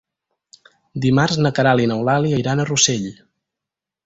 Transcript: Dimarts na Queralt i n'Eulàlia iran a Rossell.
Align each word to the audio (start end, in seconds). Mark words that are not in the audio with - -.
Dimarts 1.03 1.37
na 1.47 1.51
Queralt 1.59 1.85
i 1.85 1.87
n'Eulàlia 1.93 2.41
iran 2.45 2.65
a 2.65 2.67
Rossell. 2.71 3.07